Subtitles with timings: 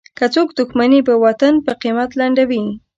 [0.17, 2.63] که څوک دوښمني په وطن په قیمت لنډوي.